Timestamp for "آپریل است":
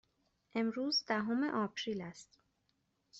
1.43-2.39